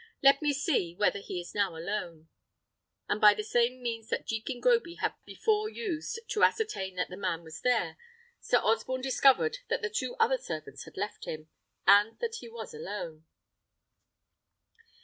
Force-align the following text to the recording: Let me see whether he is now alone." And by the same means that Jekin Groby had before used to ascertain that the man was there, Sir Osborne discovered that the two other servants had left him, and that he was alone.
Let 0.23 0.41
me 0.41 0.51
see 0.51 0.95
whether 0.95 1.19
he 1.19 1.39
is 1.39 1.53
now 1.53 1.75
alone." 1.77 2.27
And 3.07 3.21
by 3.21 3.35
the 3.35 3.43
same 3.43 3.83
means 3.83 4.09
that 4.09 4.25
Jekin 4.25 4.59
Groby 4.59 4.95
had 4.95 5.13
before 5.25 5.69
used 5.69 6.19
to 6.29 6.43
ascertain 6.43 6.95
that 6.95 7.09
the 7.09 7.15
man 7.17 7.43
was 7.43 7.61
there, 7.61 7.97
Sir 8.39 8.57
Osborne 8.63 9.01
discovered 9.01 9.59
that 9.69 9.83
the 9.83 9.91
two 9.91 10.15
other 10.15 10.39
servants 10.39 10.85
had 10.85 10.97
left 10.97 11.25
him, 11.25 11.49
and 11.85 12.17
that 12.17 12.37
he 12.39 12.49
was 12.49 12.73
alone. 12.73 13.27